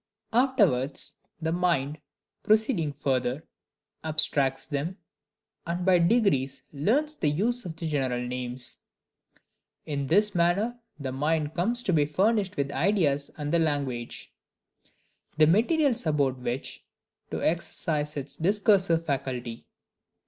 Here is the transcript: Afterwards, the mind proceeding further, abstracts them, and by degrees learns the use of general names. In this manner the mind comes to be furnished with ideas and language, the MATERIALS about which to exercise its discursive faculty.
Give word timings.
Afterwards, 0.33 1.13
the 1.39 1.51
mind 1.51 1.99
proceeding 2.41 2.91
further, 2.91 3.43
abstracts 4.03 4.65
them, 4.65 4.97
and 5.67 5.85
by 5.85 5.99
degrees 5.99 6.63
learns 6.73 7.15
the 7.15 7.27
use 7.29 7.65
of 7.65 7.75
general 7.75 8.25
names. 8.25 8.77
In 9.85 10.07
this 10.07 10.33
manner 10.33 10.79
the 10.99 11.11
mind 11.11 11.53
comes 11.53 11.83
to 11.83 11.93
be 11.93 12.07
furnished 12.07 12.57
with 12.57 12.71
ideas 12.71 13.29
and 13.37 13.53
language, 13.53 14.33
the 15.37 15.45
MATERIALS 15.45 16.07
about 16.07 16.39
which 16.39 16.83
to 17.29 17.43
exercise 17.43 18.17
its 18.17 18.37
discursive 18.37 19.05
faculty. 19.05 19.67